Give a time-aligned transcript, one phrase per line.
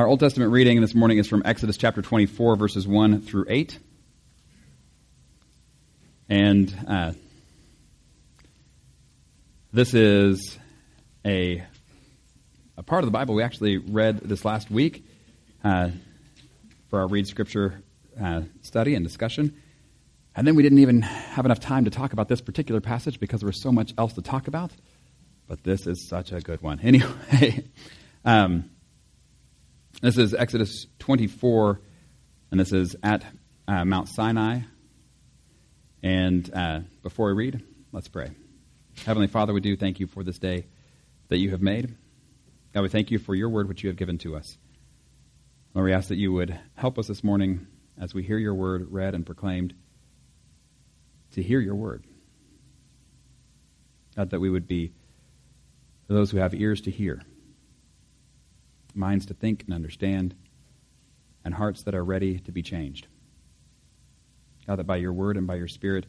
[0.00, 3.78] Our Old Testament reading this morning is from Exodus chapter 24, verses 1 through 8.
[6.26, 7.12] And uh,
[9.74, 10.58] this is
[11.22, 11.62] a,
[12.78, 15.04] a part of the Bible we actually read this last week
[15.62, 15.90] uh,
[16.88, 17.82] for our Read Scripture
[18.18, 19.54] uh, study and discussion.
[20.34, 23.40] And then we didn't even have enough time to talk about this particular passage because
[23.40, 24.72] there was so much else to talk about.
[25.46, 26.80] But this is such a good one.
[26.82, 27.64] Anyway,
[28.24, 28.70] um,
[30.02, 31.80] this is Exodus 24,
[32.50, 33.24] and this is at
[33.68, 34.60] uh, Mount Sinai.
[36.02, 37.62] And uh, before we read,
[37.92, 38.30] let's pray.
[39.04, 40.66] Heavenly Father, we do thank you for this day
[41.28, 41.94] that you have made.
[42.72, 44.56] God, we thank you for your word which you have given to us.
[45.74, 47.66] Lord, we ask that you would help us this morning
[48.00, 49.74] as we hear your word read and proclaimed
[51.32, 52.04] to hear your word.
[54.16, 54.92] God, that we would be
[56.08, 57.22] those who have ears to hear
[58.94, 60.34] minds to think and understand,
[61.44, 63.06] and hearts that are ready to be changed.
[64.66, 66.06] God, that by your word and by your spirit,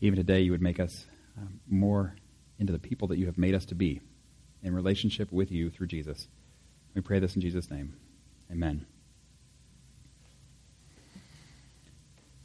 [0.00, 1.06] even today, you would make us
[1.38, 2.14] um, more
[2.58, 4.00] into the people that you have made us to be
[4.62, 6.28] in relationship with you through Jesus.
[6.94, 7.96] We pray this in Jesus' name.
[8.50, 8.86] Amen.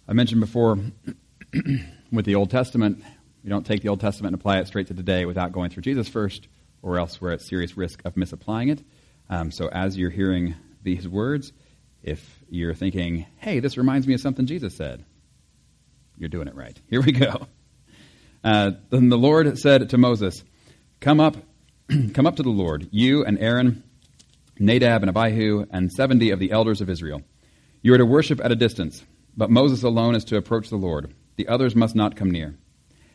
[0.08, 0.80] I mentioned before
[2.12, 3.04] with the Old Testament,
[3.44, 5.84] we don't take the Old Testament and apply it straight to today without going through
[5.84, 6.48] Jesus first,
[6.82, 8.82] or else we're at serious risk of misapplying it.
[9.30, 11.54] Um, so as you're hearing these words,
[12.02, 15.06] if you're thinking, hey, this reminds me of something Jesus said,
[16.20, 16.80] you're doing it right.
[16.90, 17.48] Here we go.
[18.44, 20.44] Uh, then the Lord said to Moses,
[21.00, 21.38] Come up,
[22.14, 23.84] come up to the Lord, you and Aaron,
[24.60, 27.22] Nadab and Abihu, and seventy of the elders of Israel.
[27.82, 29.04] You are to worship at a distance,
[29.36, 31.14] but Moses alone is to approach the Lord.
[31.38, 32.58] The others must not come near,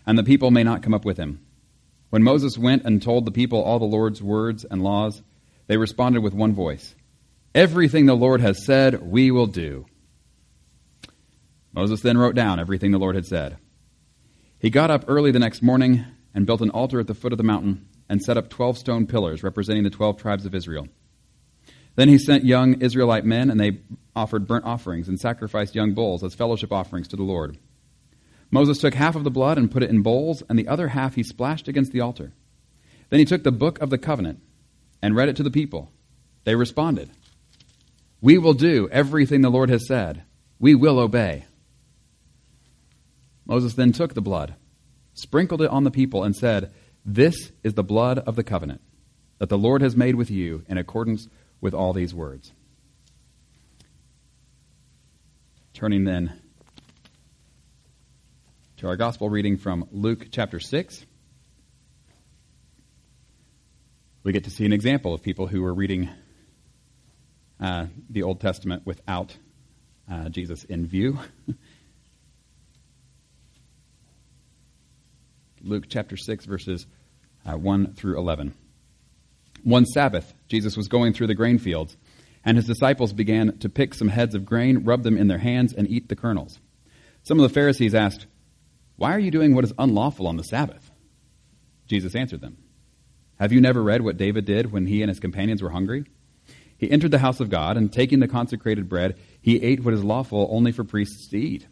[0.07, 1.45] and the people may not come up with him.
[2.09, 5.23] When Moses went and told the people all the Lord's words and laws,
[5.67, 6.95] they responded with one voice
[7.55, 9.87] Everything the Lord has said, we will do.
[11.73, 13.59] Moses then wrote down everything the Lord had said.
[14.59, 16.05] He got up early the next morning
[16.35, 19.07] and built an altar at the foot of the mountain and set up twelve stone
[19.07, 20.89] pillars representing the twelve tribes of Israel.
[21.97, 23.79] Then he sent young Israelite men, and they
[24.17, 27.57] offered burnt offerings and sacrificed young bulls as fellowship offerings to the Lord.
[28.51, 31.15] Moses took half of the blood and put it in bowls, and the other half
[31.15, 32.33] he splashed against the altar.
[33.11, 34.41] Then he took the book of the covenant
[35.05, 35.93] and read it to the people.
[36.45, 37.11] They responded,
[38.23, 40.23] We will do everything the Lord has said.
[40.59, 41.45] We will obey.
[43.45, 44.55] Moses then took the blood,
[45.13, 46.73] sprinkled it on the people, and said,
[47.05, 48.81] This is the blood of the covenant
[49.37, 51.29] that the Lord has made with you in accordance
[51.61, 52.51] with all these words.
[55.75, 56.33] Turning then
[58.79, 61.05] to our gospel reading from Luke chapter 6.
[64.25, 66.09] We get to see an example of people who were reading
[67.61, 69.37] uh, the Old Testament without
[70.11, 71.19] uh, Jesus in view.
[75.63, 76.87] Luke chapter 6, verses
[77.47, 78.55] uh, 1 through 11.
[79.63, 81.97] One Sabbath, Jesus was going through the grain fields,
[82.45, 85.75] and his disciples began to pick some heads of grain, rub them in their hands,
[85.75, 86.59] and eat the kernels.
[87.23, 88.27] Some of the Pharisees asked,
[88.97, 90.91] Why are you doing what is unlawful on the Sabbath?
[91.87, 92.64] Jesus answered them.
[93.39, 96.05] Have you never read what David did when he and his companions were hungry?
[96.77, 100.05] He entered the house of God, and taking the consecrated bread, he ate what is
[100.05, 101.67] lawful only for priests to eat.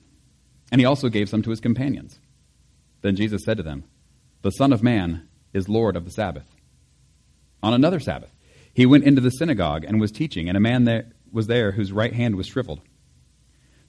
[0.70, 2.18] And he also gave some to his companions.
[3.02, 3.84] Then Jesus said to them,
[4.42, 6.46] The Son of Man is Lord of the Sabbath.
[7.62, 8.32] On another Sabbath,
[8.72, 11.92] he went into the synagogue and was teaching, and a man there was there whose
[11.92, 12.80] right hand was shriveled.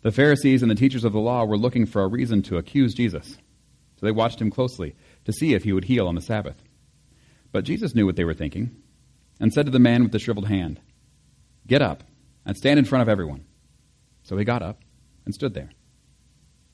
[0.02, 2.94] The Pharisees and the teachers of the law were looking for a reason to accuse
[2.94, 3.38] Jesus.
[4.00, 4.96] So they watched him closely
[5.26, 6.63] to see if he would heal on the Sabbath.
[7.54, 8.76] But Jesus knew what they were thinking
[9.40, 10.82] and said to the man with the shriveled hand,
[11.66, 12.04] Get up
[12.46, 13.46] and stand in front of everyone.
[14.24, 14.82] So he got up
[15.24, 15.70] and stood there.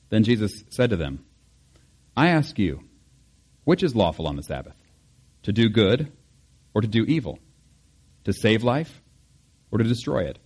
[0.08, 1.24] Then Jesus said to them,
[2.16, 2.82] I ask you,
[3.64, 4.74] which is lawful on the Sabbath?
[5.44, 6.10] To do good
[6.74, 7.38] or to do evil?
[8.24, 9.02] To save life
[9.70, 10.38] or to destroy it?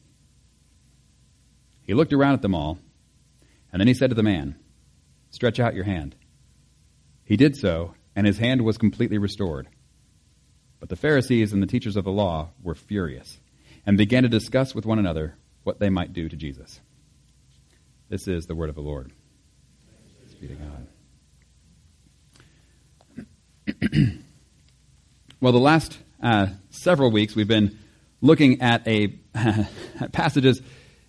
[1.82, 2.78] He looked around at them all,
[3.72, 4.56] and then he said to the man,
[5.30, 6.16] Stretch out your hand.
[7.24, 9.68] He did so, and his hand was completely restored.
[10.84, 13.40] But the Pharisees and the teachers of the law were furious
[13.86, 16.78] and began to discuss with one another what they might do to Jesus.
[18.10, 19.10] This is the word of the Lord.
[20.20, 20.54] Thanks be to
[23.86, 24.18] God.
[25.40, 27.78] well, the last uh, several weeks we've been
[28.20, 29.06] looking at a
[30.12, 30.60] passages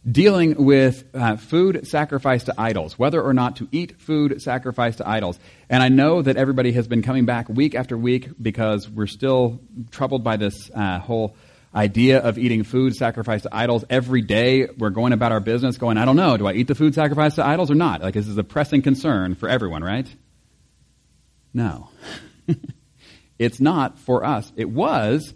[0.10, 5.10] dealing with uh, food sacrificed to idols, whether or not to eat food sacrificed to
[5.10, 5.40] idols.
[5.70, 9.60] And I know that everybody has been coming back week after week because we're still
[9.92, 11.36] troubled by this uh, whole
[11.74, 14.68] idea of eating food sacrificed to idols every day.
[14.78, 17.36] We're going about our business going, I don't know, do I eat the food sacrificed
[17.36, 18.02] to idols or not?
[18.02, 20.08] Like, this is a pressing concern for everyone, right?
[21.54, 21.90] No.
[23.40, 24.52] it's not for us.
[24.56, 25.34] It was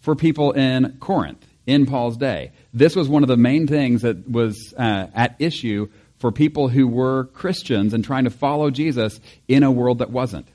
[0.00, 2.52] for people in Corinth in Paul's day.
[2.72, 5.88] This was one of the main things that was uh, at issue
[6.18, 10.46] for people who were Christians and trying to follow Jesus in a world that wasn't.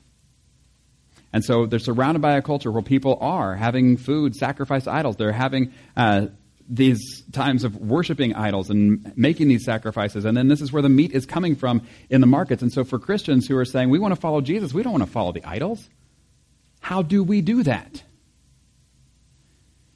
[1.32, 5.16] And so they're surrounded by a culture where people are having food sacrifice idols.
[5.16, 6.28] They're having uh,
[6.68, 10.24] these times of worshiping idols and making these sacrifices.
[10.24, 12.62] And then this is where the meat is coming from in the markets.
[12.62, 15.04] And so for Christians who are saying, we want to follow Jesus, we don't want
[15.04, 15.88] to follow the idols.
[16.80, 18.02] How do we do that?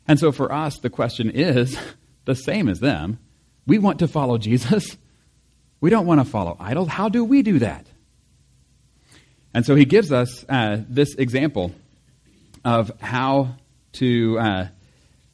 [0.06, 1.78] And so for us, the question is
[2.31, 3.19] the same as them.
[3.67, 4.97] We want to follow Jesus.
[5.81, 6.88] We don't want to follow idols.
[6.88, 7.87] How do we do that?
[9.53, 11.73] And so he gives us uh, this example
[12.65, 13.56] of how
[13.94, 14.69] to, uh,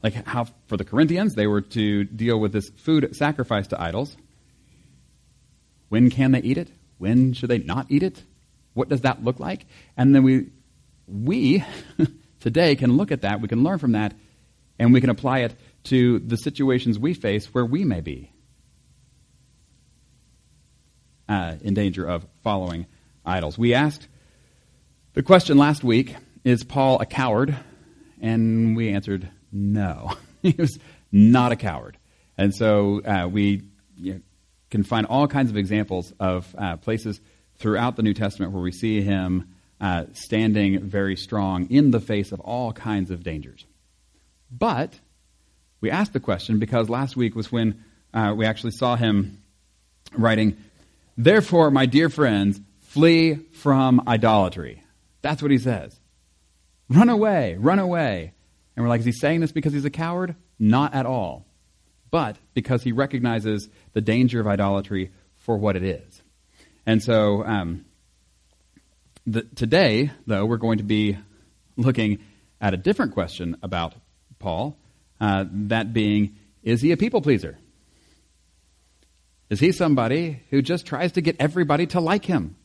[0.03, 4.17] like how for the Corinthians, they were to deal with this food sacrificed to idols.
[5.89, 6.69] When can they eat it?
[6.99, 8.23] When should they not eat it?
[8.73, 9.67] What does that look like?
[9.97, 10.49] And then we,
[11.07, 11.63] we
[12.41, 14.15] today can look at that, we can learn from that,
[14.79, 15.55] and we can apply it
[15.87, 18.33] to the situations we face where we may be
[21.29, 22.87] uh, in danger of following
[23.25, 23.59] idols.
[23.59, 24.09] We asked
[25.15, 27.56] the question last week is Paul a coward?
[28.21, 30.12] And we answered no.
[30.43, 30.79] he was
[31.11, 31.99] not a coward.
[32.38, 33.62] And so uh, we
[33.97, 34.21] you know,
[34.71, 37.21] can find all kinds of examples of uh, places
[37.56, 42.31] throughout the New Testament where we see him uh, standing very strong in the face
[42.33, 43.67] of all kinds of dangers.
[44.50, 44.99] But
[45.81, 47.82] we asked the question because last week was when
[48.14, 49.43] uh, we actually saw him
[50.12, 50.56] writing,
[51.17, 54.82] Therefore, my dear friends, flee from idolatry.
[55.23, 55.99] That's what he says.
[56.88, 58.32] Run away, run away.
[58.75, 60.37] And we're like, is he saying this because he's a coward?
[60.58, 61.46] Not at all.
[62.11, 66.23] But because he recognizes the danger of idolatry for what it is.
[66.84, 67.84] And so um,
[69.26, 71.19] the, today, though, we're going to be
[71.76, 72.20] looking
[72.61, 73.94] at a different question about
[74.38, 74.78] Paul,
[75.21, 77.59] uh, that being, is he a people pleaser?
[79.49, 82.57] Is he somebody who just tries to get everybody to like him?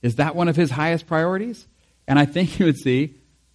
[0.00, 1.66] Is that one of his highest priorities?
[2.08, 3.14] And I think you would see,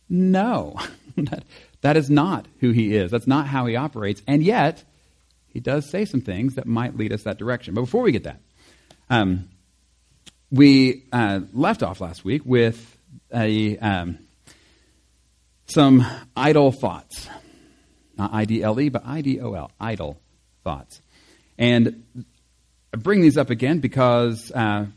[0.10, 0.76] no,
[1.18, 1.44] that,
[1.82, 3.12] that is not who he is.
[3.12, 4.22] That's not how he operates.
[4.28, 4.84] And yet,
[5.48, 7.74] he does say some things that might lead us that direction.
[7.74, 8.40] But before we get that,
[9.10, 9.50] um,
[10.52, 12.98] we uh, left off last week with
[13.34, 14.20] a, um,
[15.66, 16.06] some
[16.36, 17.28] idol thoughts.
[18.18, 20.20] Not I D L E, but I D O L, idol
[20.64, 21.02] thoughts.
[21.58, 22.04] And
[22.94, 24.88] I bring these up again because uh,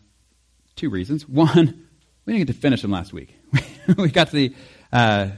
[0.76, 1.28] two reasons.
[1.28, 1.88] One,
[2.24, 3.34] we didn't get to finish them last week.
[3.96, 4.54] we got the
[4.92, 5.28] uh,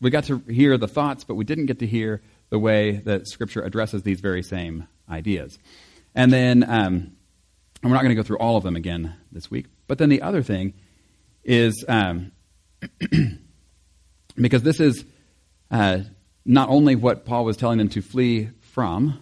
[0.00, 3.26] we got to hear the thoughts, but we didn't get to hear the way that
[3.26, 5.58] Scripture addresses these very same ideas.
[6.14, 7.16] And then, um,
[7.82, 9.66] and we're not going to go through all of them again this week.
[9.86, 10.74] But then the other thing
[11.42, 12.32] is um,
[14.36, 15.04] because this is
[15.70, 16.00] uh,
[16.44, 19.18] not only what Paul was telling them to flee from,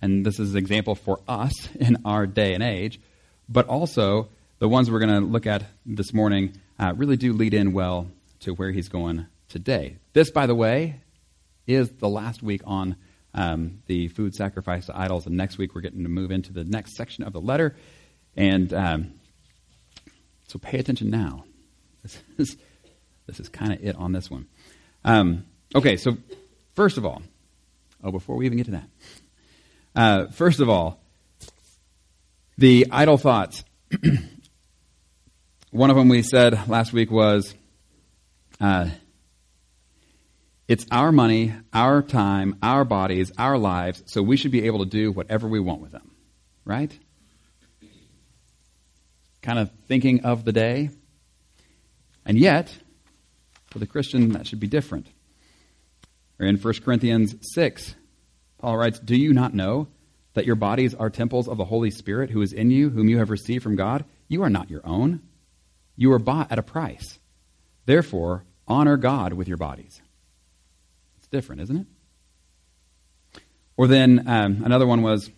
[0.00, 3.00] and this is an example for us in our day and age,
[3.48, 7.54] but also the ones we're going to look at this morning uh, really do lead
[7.54, 8.08] in well
[8.40, 9.96] to where he's going today.
[10.12, 11.00] This, by the way,
[11.66, 12.96] is the last week on
[13.34, 16.64] um, the food sacrifice to idols, and next week we're getting to move into the
[16.64, 17.76] next section of the letter.
[18.36, 19.14] And um,
[20.48, 21.44] so pay attention now.
[22.06, 22.56] This is,
[23.26, 24.46] this is kind of it on this one.
[25.04, 25.44] Um,
[25.74, 26.16] okay, so
[26.76, 27.22] first of all,
[28.04, 28.88] oh, before we even get to that,
[29.96, 31.00] uh, first of all,
[32.58, 33.64] the idol thoughts.
[35.70, 37.54] One of them we said last week was
[38.60, 38.88] uh,
[40.68, 44.90] it's our money, our time, our bodies, our lives, so we should be able to
[44.90, 46.10] do whatever we want with them.
[46.64, 46.96] Right?
[49.42, 50.90] Kind of thinking of the day.
[52.24, 52.74] And yet,
[53.66, 55.06] for the Christian, that should be different.
[56.38, 57.94] Or in 1 Corinthians 6,
[58.58, 59.88] Paul writes, Do you not know
[60.34, 63.18] that your bodies are temples of the Holy Spirit who is in you, whom you
[63.18, 64.04] have received from God?
[64.28, 65.22] You are not your own.
[65.96, 67.18] You were bought at a price.
[67.86, 70.00] Therefore, honor God with your bodies.
[71.18, 71.86] It's different, isn't it?
[73.76, 75.30] Or then um, another one was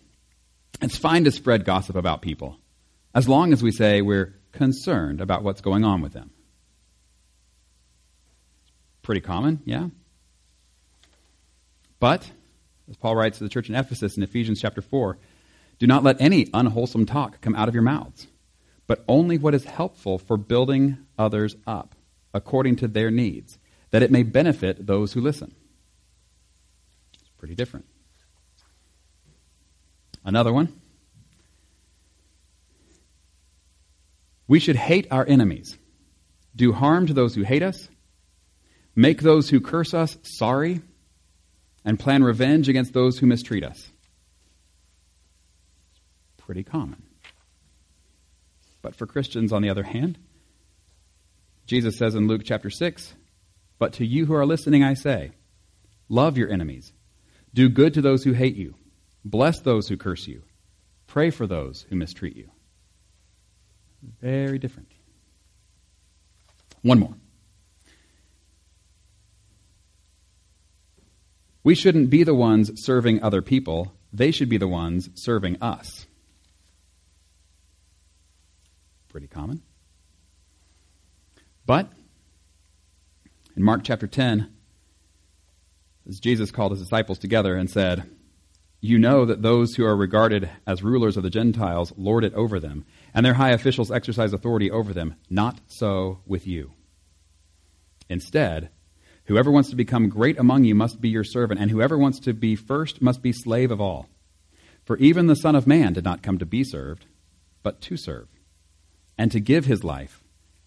[0.81, 2.57] it's fine to spread gossip about people
[3.13, 6.31] as long as we say we're concerned about what's going on with them.
[9.01, 9.87] Pretty common, yeah?
[11.99, 12.31] But,
[12.89, 15.17] as Paul writes to the church in Ephesus in Ephesians chapter 4,
[15.79, 18.27] do not let any unwholesome talk come out of your mouths
[18.89, 21.93] but only what is helpful for building others up
[22.33, 23.59] according to their needs,
[23.91, 25.53] that it may benefit those who listen.
[27.13, 27.85] It's Pretty different.
[30.25, 30.73] Another one.
[34.47, 35.77] We should hate our enemies,
[36.55, 37.89] do harm to those who hate us,
[38.95, 40.81] make those who curse us sorry,
[41.85, 43.89] and plan revenge against those who mistreat us.
[46.37, 47.03] Pretty common.
[48.81, 50.17] But for Christians, on the other hand,
[51.65, 53.13] Jesus says in Luke chapter 6,
[53.77, 55.31] But to you who are listening, I say,
[56.07, 56.91] love your enemies,
[57.53, 58.75] do good to those who hate you,
[59.23, 60.43] bless those who curse you,
[61.07, 62.49] pray for those who mistreat you.
[64.21, 64.91] Very different.
[66.81, 67.15] One more.
[71.63, 76.07] We shouldn't be the ones serving other people, they should be the ones serving us.
[79.09, 79.61] Pretty common.
[81.65, 81.91] But
[83.55, 84.51] in Mark chapter 10,
[86.07, 88.09] as Jesus called his disciples together and said,
[88.81, 92.59] You know that those who are regarded as rulers of the Gentiles lord it over
[92.59, 95.15] them, and their high officials exercise authority over them.
[95.29, 96.71] Not so with you.
[98.09, 98.69] Instead,
[99.29, 102.33] whoever wants to become great among you must be your servant, and whoever wants to
[102.33, 104.09] be first must be slave of all.
[104.83, 107.05] For even the Son of Man did not come to be served,
[107.61, 108.27] but to serve,
[109.19, 110.23] and to give his life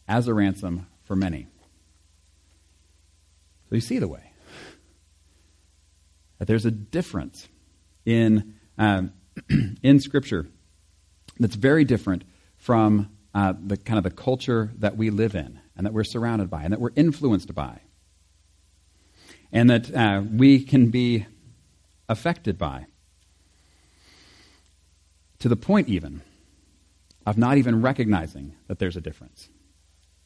[0.06, 1.48] as a ransom for many.
[3.68, 4.32] So you see the way.
[6.38, 7.48] That there's a difference
[8.04, 9.12] in, um,
[9.82, 10.46] in Scripture
[11.40, 12.22] that's very different
[12.58, 16.48] from uh, the kind of the culture that we live in and that we're surrounded
[16.48, 17.80] by and that we're influenced by.
[19.52, 21.26] And that uh, we can be
[22.08, 22.86] affected by.
[25.40, 26.22] To the point, even,
[27.26, 29.48] of not even recognizing that there's a difference.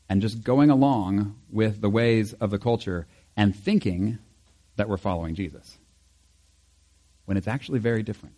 [0.08, 3.06] And just going along with the ways of the culture
[3.36, 4.18] and thinking
[4.76, 5.78] that we're following Jesus.
[7.24, 8.36] When it's actually very different.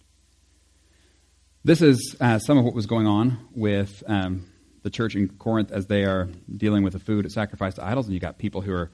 [1.65, 4.47] This is uh, some of what was going on with um,
[4.83, 8.15] the church in Corinth as they are dealing with the food sacrificed to idols, and
[8.15, 8.91] you got people who are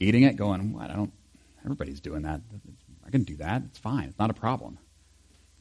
[0.00, 0.90] eating it, going, "What?
[0.90, 1.12] I don't.
[1.66, 2.40] Everybody's doing that.
[3.04, 3.62] I can do that.
[3.66, 4.08] It's fine.
[4.08, 4.78] It's not a problem."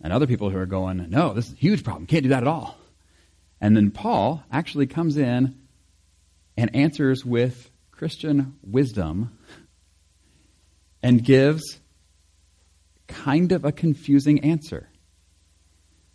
[0.01, 2.05] And other people who are going, "No, this is a huge problem.
[2.05, 2.77] Can't do that at all."
[3.59, 5.55] And then Paul actually comes in
[6.57, 9.37] and answers with Christian wisdom
[11.01, 11.79] and gives
[13.07, 14.89] kind of a confusing answer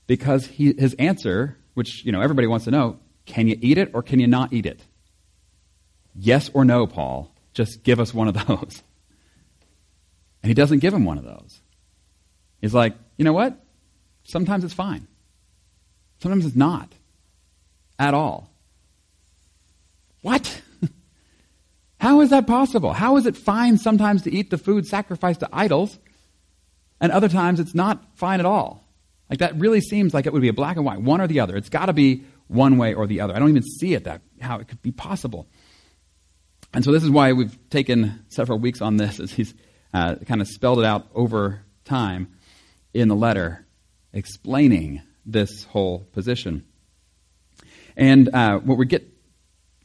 [0.06, 3.90] because he, his answer, which you know everybody wants to know, can you eat it
[3.94, 4.84] or can you not eat it?
[6.14, 7.32] Yes or no, Paul.
[7.54, 8.82] Just give us one of those.
[10.42, 11.60] And he doesn't give him one of those.
[12.60, 13.58] He's like, you know what?
[14.24, 15.06] Sometimes it's fine.
[16.20, 16.92] Sometimes it's not.
[17.98, 18.50] At all.
[20.22, 20.62] What?
[22.00, 22.92] How is that possible?
[22.92, 25.98] How is it fine sometimes to eat the food sacrificed to idols,
[27.00, 28.84] and other times it's not fine at all?
[29.28, 31.40] Like that really seems like it would be a black and white, one or the
[31.40, 31.56] other.
[31.56, 33.34] It's got to be one way or the other.
[33.34, 35.46] I don't even see it that how it could be possible.
[36.74, 39.54] And so this is why we've taken several weeks on this, as he's
[39.92, 42.28] uh, kind of spelled it out over time
[42.94, 43.66] in the letter,
[44.12, 46.64] explaining this whole position.
[47.96, 49.06] And uh, what we get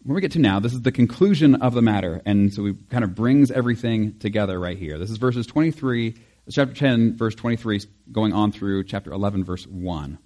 [0.03, 2.89] where we get to now, this is the conclusion of the matter, and so it
[2.91, 4.99] kind of brings everything together right here.
[4.99, 6.13] This is verses 23
[6.51, 7.81] chapter 10, verse 23,
[8.11, 10.19] going on through chapter 11, verse 1,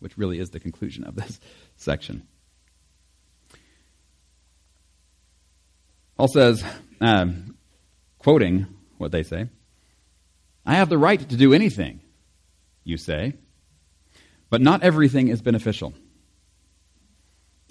[0.00, 1.40] which really is the conclusion of this
[1.76, 2.26] section.
[6.18, 6.62] Paul says,
[7.00, 7.56] um,
[8.18, 8.66] quoting
[8.98, 9.48] what they say,
[10.64, 12.00] I have the right to do anything,
[12.84, 13.34] you say,
[14.50, 15.94] but not everything is beneficial.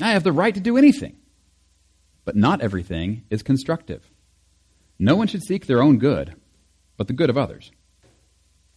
[0.01, 1.15] I have the right to do anything,
[2.25, 4.10] but not everything is constructive.
[5.00, 6.36] No one should seek their own good
[6.98, 7.72] but the good of others.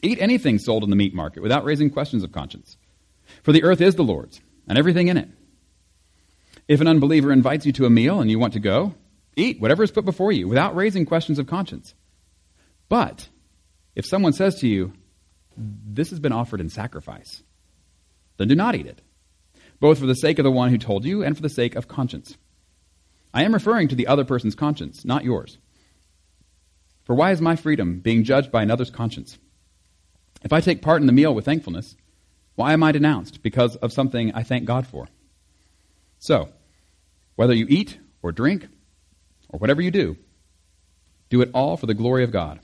[0.02, 2.76] Eat anything sold in the meat market without raising questions of conscience.
[3.42, 5.28] For the earth is the Lord's, and everything in it.
[6.66, 8.94] If an unbeliever invites you to a meal and you want to go,
[9.36, 11.94] eat whatever is put before you without raising questions of conscience.
[12.88, 13.28] But
[13.94, 14.92] if someone says to you,
[15.56, 17.42] This has been offered in sacrifice,
[18.36, 19.02] then do not eat it,
[19.80, 21.88] both for the sake of the one who told you and for the sake of
[21.88, 22.36] conscience.
[23.34, 25.58] I am referring to the other person's conscience, not yours.
[27.04, 29.38] For why is my freedom being judged by another's conscience?
[30.42, 31.96] If I take part in the meal with thankfulness,
[32.54, 35.08] why am I denounced because of something I thank God for?
[36.18, 36.50] So,
[37.36, 38.66] whether you eat or drink
[39.48, 40.16] or whatever you do,
[41.30, 42.60] do it all for the glory of God.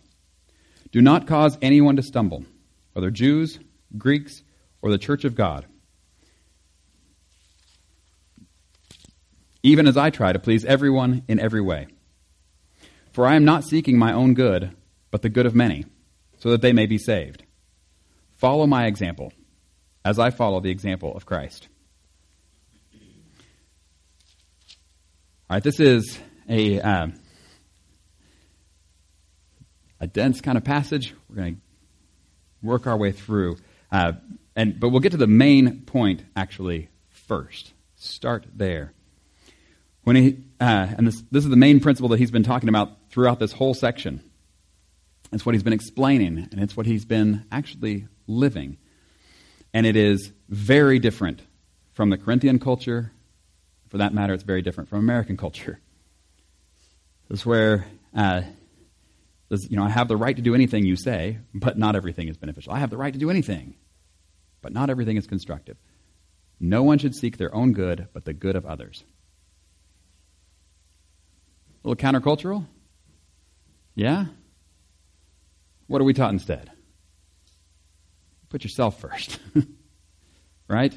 [0.95, 2.45] Do not cause anyone to stumble,
[2.93, 3.59] whether Jews,
[3.99, 4.45] Greeks,
[4.81, 5.67] or the church of God.
[9.65, 11.89] Even as I try to please everyone in every way.
[13.11, 14.71] For I am not seeking my own good,
[15.11, 15.85] but the good of many
[16.39, 17.43] so that they may be saved.
[18.37, 19.33] Follow my example
[20.05, 21.67] as I follow the example of Christ.
[25.51, 27.15] All right, this is a um,
[30.05, 31.15] a dense kind of passage.
[31.29, 31.61] We're going to
[32.63, 33.57] work our way through,
[33.91, 34.13] uh,
[34.55, 37.73] and but we'll get to the main point actually first.
[37.97, 38.93] Start there.
[40.03, 42.91] When he uh, and this this is the main principle that he's been talking about
[43.11, 44.21] throughout this whole section.
[45.33, 48.77] It's what he's been explaining, and it's what he's been actually living.
[49.73, 51.41] And it is very different
[51.95, 53.11] from the Corinthian culture.
[53.89, 55.81] For that matter, it's very different from American culture.
[57.29, 58.43] This is where, uh,
[59.51, 62.37] you know, I have the right to do anything you say, but not everything is
[62.37, 62.73] beneficial.
[62.73, 63.77] I have the right to do anything,
[64.63, 65.77] but not everything is constructive.
[66.61, 69.05] No one should seek their own good, but the good of others.
[71.85, 72.67] A little countercultural?
[73.95, 74.27] Yeah?
[75.87, 76.71] What are we taught instead?
[78.49, 79.39] Put yourself first.
[80.69, 80.97] right?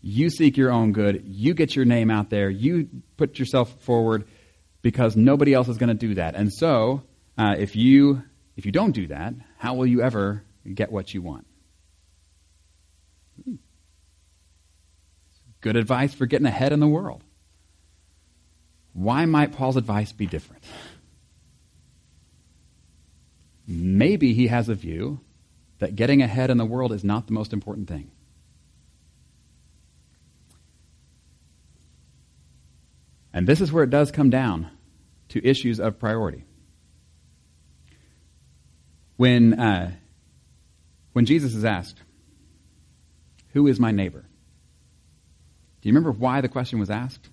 [0.00, 1.24] You seek your own good.
[1.26, 2.50] You get your name out there.
[2.50, 4.26] You put yourself forward
[4.82, 6.34] because nobody else is going to do that.
[6.34, 7.02] And so,
[7.38, 8.22] uh, if you
[8.56, 11.46] if you don't do that, how will you ever get what you want?
[15.60, 17.24] Good advice for getting ahead in the world.
[18.92, 20.62] Why might Paul's advice be different?
[23.66, 25.20] Maybe he has a view
[25.78, 28.10] that getting ahead in the world is not the most important thing.
[33.32, 34.70] And this is where it does come down
[35.30, 36.44] to issues of priority.
[39.22, 39.92] When, uh,
[41.12, 42.02] when Jesus is asked,
[43.52, 44.24] Who is my neighbor?
[45.80, 47.28] Do you remember why the question was asked?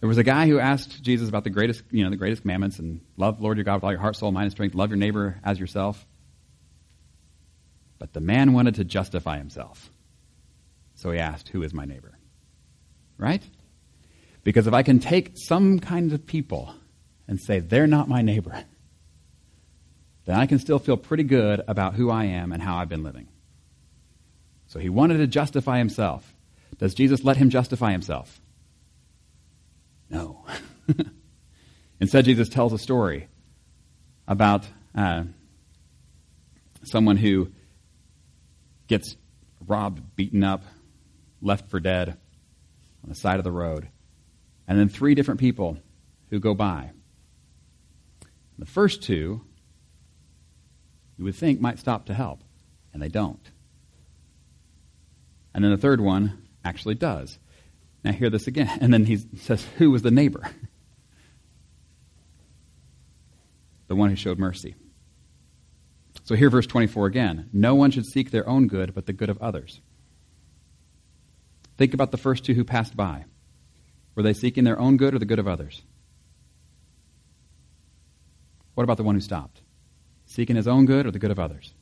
[0.00, 2.78] There was a guy who asked Jesus about the greatest, you know, the greatest commandments
[2.78, 4.98] and love Lord your God with all your heart, soul, mind, and strength, love your
[4.98, 6.06] neighbor as yourself.
[7.98, 9.90] But the man wanted to justify himself.
[10.96, 12.18] So he asked, Who is my neighbor?
[13.16, 13.42] Right?
[14.44, 16.74] Because if I can take some kind of people
[17.26, 18.62] and say they're not my neighbor,
[20.24, 23.02] then I can still feel pretty good about who I am and how I've been
[23.02, 23.28] living.
[24.66, 26.34] So he wanted to justify himself.
[26.78, 28.40] Does Jesus let him justify himself?
[30.08, 30.44] No.
[32.00, 33.28] Instead, Jesus tells a story
[34.26, 35.24] about uh,
[36.84, 37.50] someone who
[38.86, 39.16] gets
[39.66, 40.62] robbed, beaten up,
[41.42, 42.16] left for dead
[43.02, 43.88] on the side of the road,
[44.66, 45.78] and then three different people
[46.30, 46.90] who go by.
[48.58, 49.42] The first two,
[51.20, 52.42] you would think, might stop to help,
[52.94, 53.50] and they don't.
[55.52, 57.38] And then the third one actually does.
[58.02, 58.70] Now, hear this again.
[58.80, 60.40] And then he says, Who was the neighbor?
[63.88, 64.76] the one who showed mercy.
[66.24, 67.50] So, here, verse 24 again.
[67.52, 69.82] No one should seek their own good, but the good of others.
[71.76, 73.26] Think about the first two who passed by.
[74.14, 75.82] Were they seeking their own good or the good of others?
[78.72, 79.60] What about the one who stopped?
[80.30, 81.74] Seeking his own good or the good of others?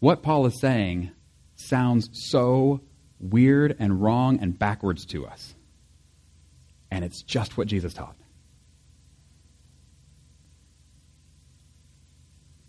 [0.00, 1.12] What Paul is saying
[1.54, 2.80] sounds so
[3.20, 5.54] weird and wrong and backwards to us.
[6.90, 8.16] And it's just what Jesus taught.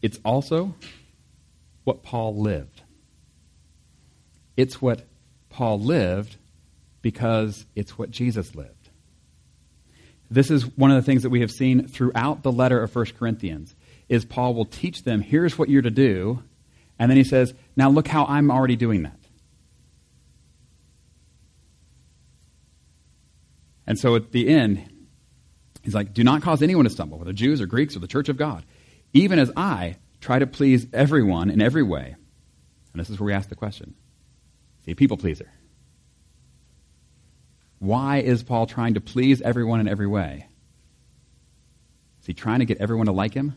[0.03, 0.75] It's also
[1.83, 2.83] what Paul lived.
[4.55, 5.07] It's what
[5.49, 6.35] Paul lived
[7.01, 8.89] because it's what Jesus lived.
[10.29, 13.05] This is one of the things that we have seen throughout the letter of 1
[13.17, 13.73] Corinthians
[14.09, 16.43] is Paul will teach them here's what you're to do
[16.99, 19.19] and then he says now look how I'm already doing that.
[23.87, 24.83] And so at the end,
[25.81, 28.29] he's like, Do not cause anyone to stumble, whether Jews or Greeks or the church
[28.29, 28.65] of God,
[29.13, 32.15] even as I try to please everyone in every way.
[32.91, 33.95] And this is where we ask the question
[34.85, 35.49] See, people pleaser.
[37.79, 40.47] Why is Paul trying to please everyone in every way?
[42.21, 43.55] Is he trying to get everyone to like him?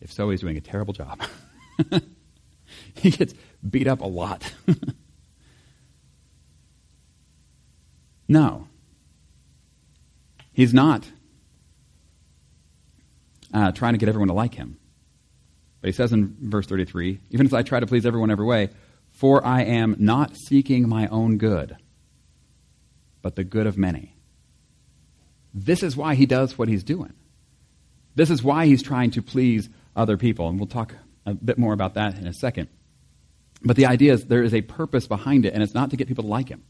[0.00, 1.20] If so, he's doing a terrible job.
[2.94, 3.34] he gets
[3.68, 4.52] beat up a lot.
[8.28, 8.68] No.
[10.52, 11.06] He's not
[13.54, 14.76] uh, trying to get everyone to like him.
[15.80, 18.70] But he says in verse 33 even if I try to please everyone every way,
[19.12, 21.76] for I am not seeking my own good,
[23.22, 24.14] but the good of many.
[25.54, 27.14] This is why he does what he's doing.
[28.14, 30.48] This is why he's trying to please other people.
[30.48, 30.94] And we'll talk
[31.26, 32.68] a bit more about that in a second.
[33.62, 36.08] But the idea is there is a purpose behind it, and it's not to get
[36.08, 36.62] people to like him.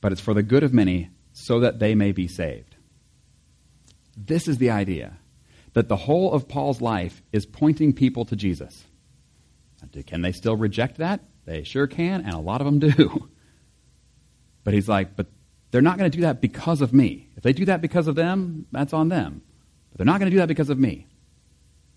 [0.00, 2.76] but it's for the good of many, so that they may be saved.
[4.16, 5.16] This is the idea
[5.74, 8.84] that the whole of Paul's life is pointing people to Jesus.
[10.06, 11.20] Can they still reject that?
[11.44, 13.28] They sure can, and a lot of them do.
[14.64, 15.28] But he's like, but
[15.70, 17.30] they're not going to do that because of me.
[17.36, 19.40] If they do that because of them, that's on them.
[19.90, 21.06] But they're not going to do that because of me.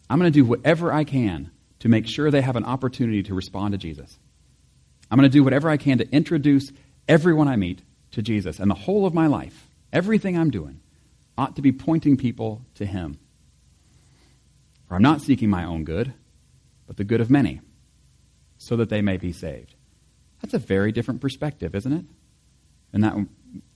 [0.09, 3.33] I'm going to do whatever I can to make sure they have an opportunity to
[3.33, 4.19] respond to Jesus.
[5.09, 6.71] I'm going to do whatever I can to introduce
[7.07, 8.59] everyone I meet to Jesus.
[8.59, 10.79] And the whole of my life, everything I'm doing,
[11.37, 13.19] ought to be pointing people to Him.
[14.87, 16.13] For I'm not seeking my own good,
[16.87, 17.61] but the good of many,
[18.57, 19.75] so that they may be saved.
[20.41, 22.05] That's a very different perspective, isn't it?
[22.93, 23.15] And that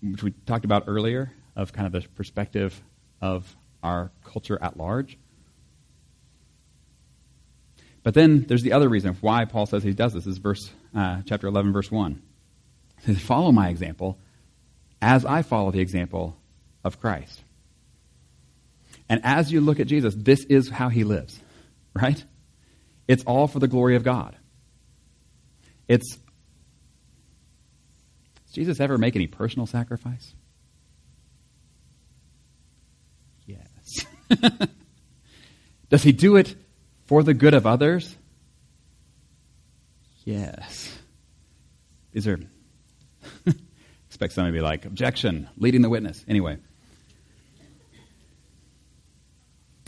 [0.01, 2.81] which we talked about earlier, of kind of the perspective
[3.21, 5.17] of our culture at large.
[8.03, 11.21] But then there's the other reason why Paul says he does this is verse uh,
[11.25, 12.21] chapter 11, verse 1.
[12.99, 14.19] He says, Follow my example
[15.01, 16.35] as I follow the example
[16.83, 17.41] of Christ.
[19.07, 21.39] And as you look at Jesus, this is how he lives,
[21.93, 22.23] right?
[23.07, 24.35] It's all for the glory of God.
[25.87, 26.17] It's.
[28.45, 30.33] Does Jesus ever make any personal sacrifice?
[33.45, 34.05] Yes.
[35.89, 36.55] Does he do it
[37.05, 38.15] for the good of others?
[40.23, 40.97] Yes.
[42.13, 42.39] Is there.
[44.07, 46.23] expect somebody to be like, objection, leading the witness.
[46.27, 46.57] Anyway.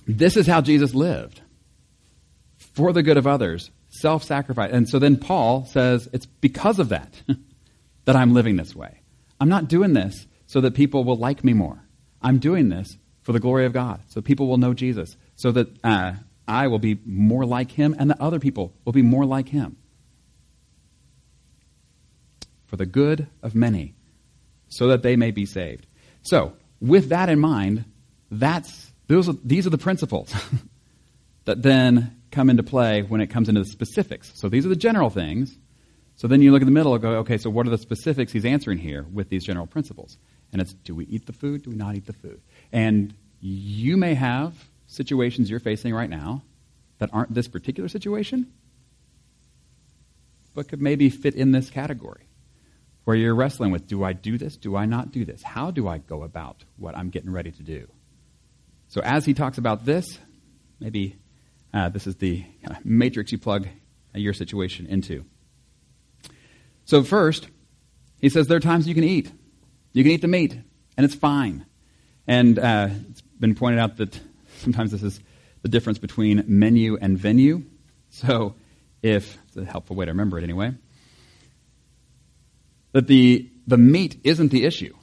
[0.05, 1.41] This is how Jesus lived
[2.57, 4.71] for the good of others, self sacrifice.
[4.71, 7.13] And so then Paul says, it's because of that
[8.05, 9.01] that I'm living this way.
[9.39, 11.83] I'm not doing this so that people will like me more.
[12.21, 12.97] I'm doing this
[13.27, 16.13] for the glory of God, so people will know Jesus, so that uh,
[16.47, 19.75] I will be more like him and the other people will be more like him.
[22.67, 23.95] For the good of many,
[24.69, 25.85] so that they may be saved.
[26.21, 27.83] So, with that in mind,
[28.31, 30.33] that's those are, these are the principles
[31.43, 34.31] that then come into play when it comes into the specifics.
[34.35, 35.57] So these are the general things.
[36.15, 38.31] So then you look in the middle and go, okay, so what are the specifics
[38.31, 40.17] he's answering here with these general principles?
[40.51, 41.63] And it's do we eat the food?
[41.63, 42.41] Do we not eat the food?
[42.71, 44.53] And you may have
[44.87, 46.43] situations you're facing right now
[46.99, 48.51] that aren't this particular situation,
[50.55, 52.27] but could maybe fit in this category
[53.03, 54.57] where you're wrestling with do I do this?
[54.57, 55.43] Do I not do this?
[55.43, 57.87] How do I go about what I'm getting ready to do?
[58.87, 60.19] So as he talks about this,
[60.79, 61.17] maybe
[61.73, 63.67] uh, this is the kind of matrix you plug
[64.13, 65.25] your situation into.
[66.85, 67.49] So first,
[68.19, 69.31] he says there are times you can eat.
[69.93, 70.53] You can eat the meat,
[70.95, 71.65] and it's fine.
[72.27, 74.19] And uh, it's been pointed out that
[74.59, 75.19] sometimes this is
[75.61, 77.63] the difference between menu and venue.
[78.09, 78.55] So
[79.01, 80.73] if, it's a helpful way to remember it anyway,
[82.93, 84.95] that the, the meat isn't the issue.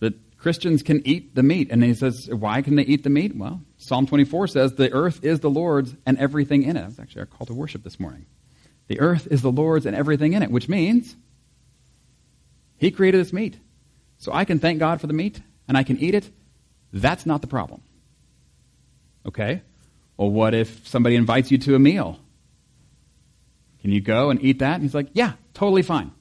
[0.00, 1.68] That Christians can eat the meat.
[1.70, 3.36] And he says, why can they eat the meat?
[3.36, 6.82] Well, Psalm 24 says, the earth is the Lord's and everything in it.
[6.82, 8.26] That's actually our call to worship this morning.
[8.88, 11.16] The earth is the Lord's and everything in it, which means
[12.76, 13.58] he created this meat.
[14.18, 16.30] So I can thank God for the meat and I can eat it.
[16.92, 17.82] That's not the problem.
[19.26, 19.62] Okay?
[20.16, 22.18] Well, what if somebody invites you to a meal?
[23.80, 24.74] Can you go and eat that?
[24.74, 26.12] And he's like, yeah, totally fine.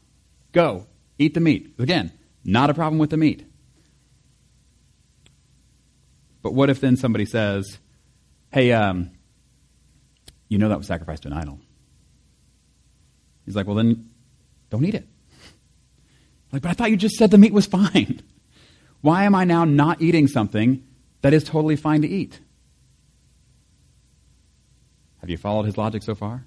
[0.51, 1.75] Go, eat the meat.
[1.79, 2.11] Again,
[2.43, 3.45] not a problem with the meat.
[6.41, 7.79] But what if then somebody says,
[8.51, 9.11] hey, um,
[10.47, 11.59] you know that was sacrificed to an idol?
[13.45, 14.09] He's like, well, then
[14.69, 15.07] don't eat it.
[16.55, 18.21] Like, but I thought you just said the meat was fine.
[19.01, 20.87] Why am I now not eating something
[21.19, 22.39] that is totally fine to eat?
[25.19, 26.45] Have you followed his logic so far?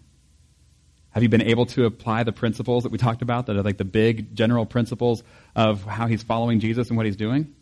[1.10, 3.76] Have you been able to apply the principles that we talked about that are like
[3.76, 5.22] the big general principles
[5.54, 7.54] of how he's following Jesus and what he's doing?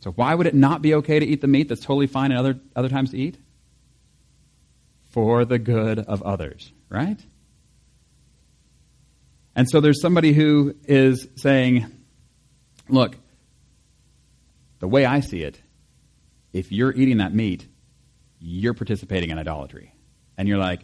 [0.00, 2.40] So why would it not be okay to eat the meat that's totally fine and
[2.40, 3.36] other, other times to eat?
[5.10, 7.20] For the good of others, right?
[9.56, 11.86] And so there's somebody who is saying,
[12.90, 13.16] look,
[14.80, 15.60] the way I see it,
[16.52, 17.66] if you're eating that meat,
[18.38, 19.94] you're participating in idolatry.
[20.36, 20.82] And you're like,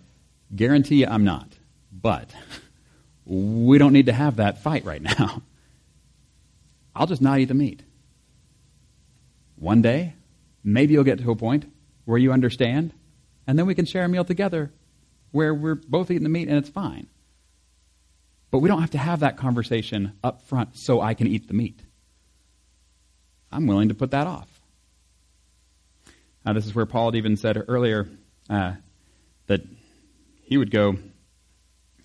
[0.57, 1.53] guarantee you I'm not.
[1.93, 2.35] But
[3.27, 5.43] we don't need to have that fight right now.
[6.97, 7.83] I'll just not eat the meat.
[9.57, 10.15] One day,
[10.65, 11.71] maybe you'll get to a point
[12.07, 12.95] where you understand,
[13.47, 14.73] and then we can share a meal together
[15.31, 17.07] where we're both eating the meat and it's fine.
[18.53, 21.55] But we don't have to have that conversation up front so I can eat the
[21.55, 21.81] meat.
[23.51, 24.49] I'm willing to put that off.
[26.45, 28.09] Now, this is where Paul had even said earlier
[28.51, 28.75] uh,
[29.47, 29.63] that
[30.43, 30.97] he would go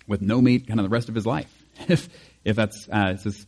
[0.06, 1.52] with no meat kind of the rest of his life.
[1.88, 2.08] if,
[2.44, 3.46] if that's, uh, says,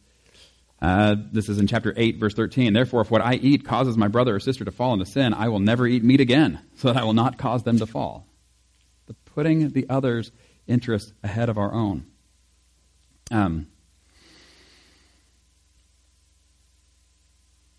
[0.82, 2.74] Uh, this is in chapter 8, verse 13.
[2.74, 5.48] Therefore, if what I eat causes my brother or sister to fall into sin, I
[5.48, 8.26] will never eat meat again, so that I will not cause them to fall.
[9.06, 10.32] The putting the other's
[10.66, 12.06] interest ahead of our own.
[13.30, 13.68] Um,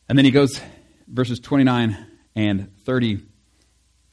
[0.08, 0.62] and then he goes,
[1.08, 1.98] verses 29
[2.36, 3.20] and 30.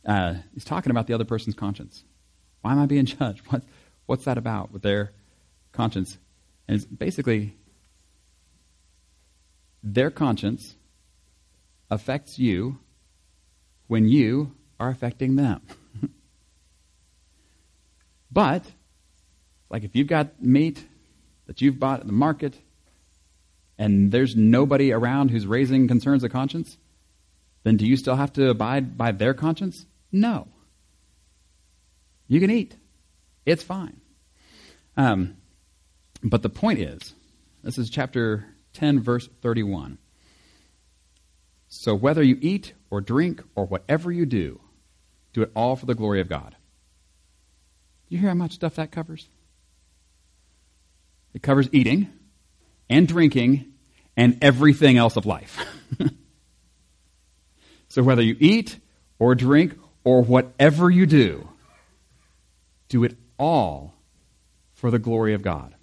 [0.05, 2.05] Uh, he's talking about the other person's conscience.
[2.62, 3.46] Why am I being judged?
[3.48, 3.62] What,
[4.07, 5.12] what's that about with their
[5.72, 6.18] conscience?
[6.66, 7.55] And it's basically
[9.83, 10.74] their conscience
[11.90, 12.79] affects you
[13.87, 15.62] when you are affecting them.
[18.31, 18.64] but,
[19.70, 20.85] like if you've got meat
[21.48, 22.54] that you've bought at the market
[23.78, 26.76] and there's nobody around who's raising concerns of conscience,
[27.64, 29.87] then do you still have to abide by their conscience?
[30.12, 30.46] No.
[32.28, 32.76] You can eat.
[33.46, 34.00] It's fine.
[34.96, 35.37] Um,
[36.22, 37.14] but the point is,
[37.62, 39.98] this is chapter 10, verse 31.
[41.68, 44.61] So whether you eat or drink or whatever you do,
[45.32, 46.56] do it all for the glory of God.
[48.08, 49.28] You hear how much stuff that covers?
[51.38, 52.11] It covers eating
[52.90, 53.72] and drinking
[54.16, 55.64] and everything else of life.
[57.88, 58.81] so whether you eat
[59.20, 61.48] or drink or whatever you do,
[62.88, 63.94] do it all
[64.74, 65.77] for the glory of God.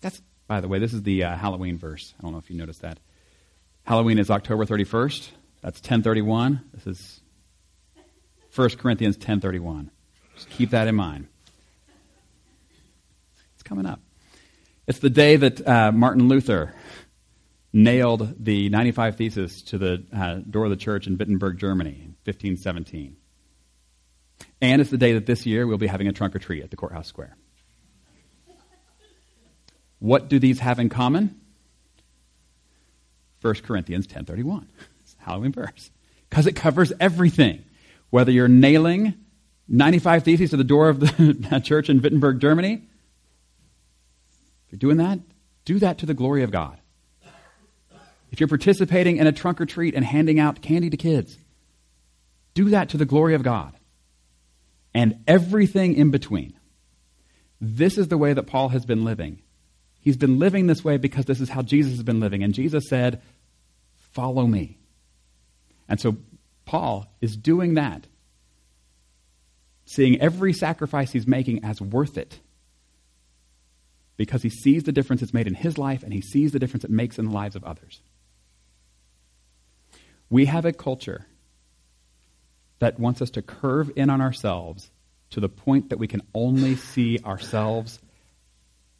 [0.00, 2.14] That's by the way, this is the uh, Halloween verse.
[2.18, 2.98] I don't know if you noticed that.
[3.82, 5.28] Halloween is October 31st.
[5.60, 6.62] That's 1031.
[6.72, 7.20] This is
[8.54, 9.90] 1 Corinthians 1031.
[10.34, 11.28] Just keep that in mind.
[13.62, 14.00] It's coming up.
[14.88, 16.74] It's the day that uh, Martin Luther
[17.72, 22.16] nailed the 95 Theses to the uh, door of the church in Wittenberg, Germany in
[22.24, 23.16] 1517.
[24.60, 26.70] And it's the day that this year we'll be having a trunk or treat at
[26.70, 27.36] the courthouse square.
[30.00, 31.40] What do these have in common?
[33.42, 34.66] 1 Corinthians 10:31.
[35.02, 35.92] It's a Halloween verse.
[36.30, 37.62] Cuz it covers everything.
[38.10, 39.14] Whether you're nailing
[39.68, 42.88] 95 theses to the door of the church in Wittenberg, Germany,
[44.72, 45.20] you're doing that,
[45.64, 46.78] do that to the glory of God.
[48.30, 51.36] If you're participating in a trunk or treat and handing out candy to kids,
[52.54, 53.74] do that to the glory of God.
[54.94, 56.54] And everything in between.
[57.60, 59.42] This is the way that Paul has been living
[60.02, 62.42] He's been living this way because this is how Jesus has been living.
[62.42, 63.22] And Jesus said,
[64.12, 64.78] Follow me.
[65.88, 66.16] And so
[66.66, 68.06] Paul is doing that,
[69.86, 72.40] seeing every sacrifice he's making as worth it
[74.22, 76.84] because he sees the difference it's made in his life and he sees the difference
[76.84, 78.00] it makes in the lives of others.
[80.30, 81.26] We have a culture
[82.78, 84.92] that wants us to curve in on ourselves
[85.30, 87.98] to the point that we can only see ourselves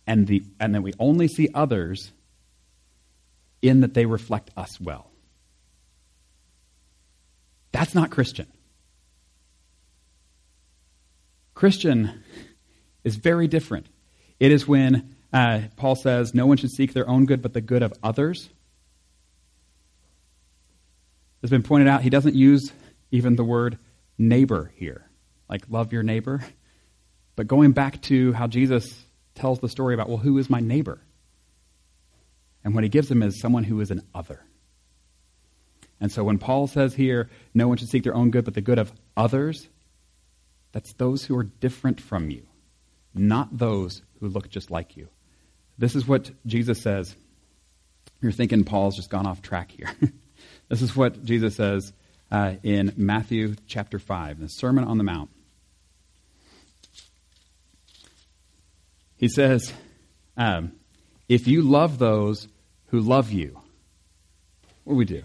[0.08, 2.10] and, the, and then we only see others
[3.62, 5.08] in that they reflect us well.
[7.70, 8.48] That's not Christian.
[11.54, 12.24] Christian
[13.04, 13.86] is very different.
[14.42, 17.60] It is when uh, Paul says, No one should seek their own good, but the
[17.60, 18.50] good of others.
[21.40, 22.72] It's been pointed out, he doesn't use
[23.12, 23.78] even the word
[24.18, 25.08] neighbor here,
[25.48, 26.44] like love your neighbor.
[27.36, 29.04] But going back to how Jesus
[29.36, 31.00] tells the story about, well, who is my neighbor?
[32.64, 34.40] And what he gives him is someone who is an other.
[36.00, 38.60] And so when Paul says here, no one should seek their own good, but the
[38.60, 39.68] good of others,
[40.72, 42.42] that's those who are different from you,
[43.14, 45.08] not those who look just like you.
[45.78, 47.14] This is what Jesus says.
[48.20, 49.90] You're thinking Paul's just gone off track here.
[50.68, 51.92] this is what Jesus says
[52.30, 55.30] uh, in Matthew chapter 5, the Sermon on the Mount.
[59.16, 59.72] He says,
[60.36, 60.72] um,
[61.28, 62.48] if you love those
[62.86, 63.60] who love you,
[64.84, 65.22] what do we do?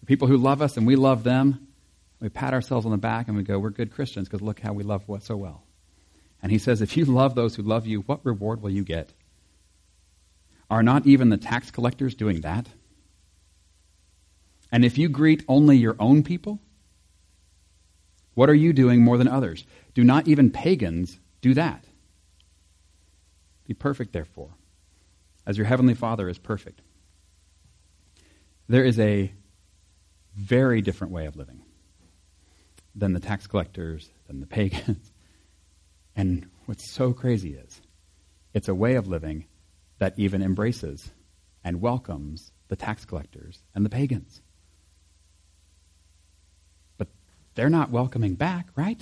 [0.00, 1.68] The people who love us and we love them,
[2.20, 4.72] we pat ourselves on the back and we go, we're good Christians because look how
[4.72, 5.62] we love so well.
[6.42, 9.12] And he says, if you love those who love you, what reward will you get?
[10.68, 12.66] Are not even the tax collectors doing that?
[14.72, 16.58] And if you greet only your own people,
[18.34, 19.64] what are you doing more than others?
[19.94, 21.84] Do not even pagans do that?
[23.68, 24.50] Be perfect, therefore,
[25.46, 26.80] as your heavenly Father is perfect.
[28.68, 29.32] There is a
[30.34, 31.62] very different way of living
[32.94, 35.11] than the tax collectors, than the pagans.
[36.14, 37.80] And what's so crazy is
[38.54, 39.46] it's a way of living
[39.98, 41.10] that even embraces
[41.64, 44.40] and welcomes the tax collectors and the pagans.
[46.98, 47.08] But
[47.54, 49.00] they're not welcoming back, right?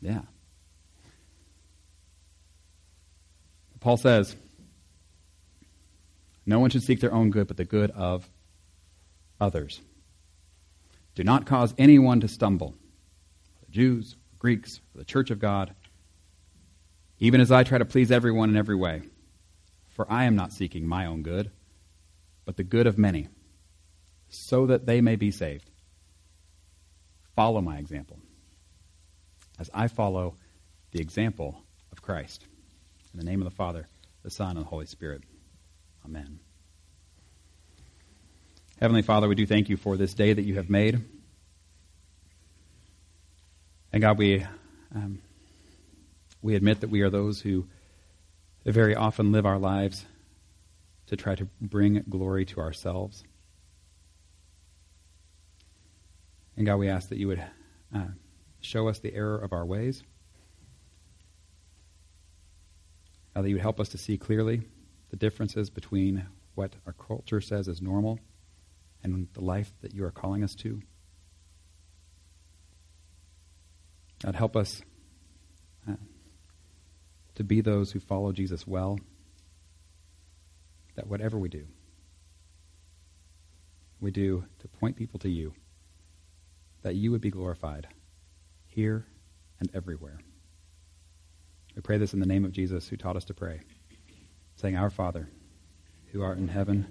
[0.00, 0.22] Yeah.
[3.80, 4.36] Paul says,
[6.46, 8.28] No one should seek their own good, but the good of
[9.40, 9.80] others.
[11.14, 12.74] Do not cause anyone to stumble,
[13.64, 15.72] the Jews, Greeks, for the church of God,
[17.20, 19.02] even as I try to please everyone in every way.
[19.90, 21.52] For I am not seeking my own good,
[22.44, 23.28] but the good of many,
[24.28, 25.70] so that they may be saved.
[27.36, 28.18] Follow my example,
[29.60, 30.34] as I follow
[30.90, 32.44] the example of Christ.
[33.12, 33.86] In the name of the Father,
[34.24, 35.22] the Son, and the Holy Spirit.
[36.04, 36.40] Amen.
[38.80, 41.00] Heavenly Father, we do thank you for this day that you have made.
[43.92, 44.46] And God, we,
[44.94, 45.20] um,
[46.40, 47.66] we admit that we are those who
[48.64, 50.06] very often live our lives
[51.08, 53.22] to try to bring glory to ourselves.
[56.56, 57.44] And God, we ask that you would
[57.94, 58.06] uh,
[58.60, 60.02] show us the error of our ways.
[63.34, 64.62] That you would help us to see clearly
[65.10, 68.20] the differences between what our culture says is normal
[69.02, 70.80] and the life that you are calling us to.
[74.24, 74.82] God, help us
[75.88, 75.94] uh,
[77.34, 78.98] to be those who follow Jesus well,
[80.94, 81.66] that whatever we do,
[84.00, 85.52] we do to point people to you,
[86.82, 87.88] that you would be glorified
[88.66, 89.06] here
[89.58, 90.18] and everywhere.
[91.74, 93.60] We pray this in the name of Jesus, who taught us to pray,
[94.56, 95.28] saying, Our Father,
[96.12, 96.86] who art in heaven,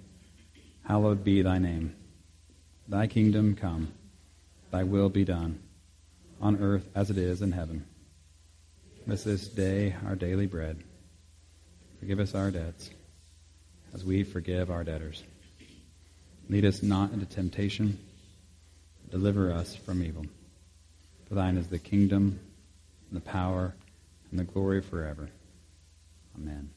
[0.83, 1.95] hallowed be thy name.
[2.87, 3.93] Thy kingdom come,
[4.71, 5.61] thy will be done,
[6.41, 7.85] on earth as it is in heaven.
[8.99, 10.83] Give us this day our daily bread.
[11.99, 12.89] Forgive us our debts,
[13.93, 15.23] as we forgive our debtors.
[16.49, 17.97] Lead us not into temptation,
[19.09, 20.25] deliver us from evil.
[21.29, 22.39] For thine is the kingdom,
[23.09, 23.73] and the power,
[24.31, 25.29] and the glory forever.
[26.35, 26.71] Amen.